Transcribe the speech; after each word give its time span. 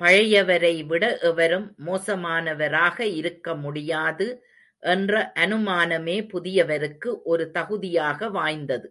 பழையவரைவிட 0.00 1.04
எவரும், 1.22 1.74
மோசமானவராக 1.84 2.98
இருக்க 3.12 3.54
முடியாது 3.56 4.28
என்ற 4.82 5.32
அனுமானமே, 5.36 6.18
புதியவருக்கு, 6.32 7.12
ஒரு 7.24 7.50
தகுதியாக 7.50 8.30
வாய்ந்தது. 8.30 8.88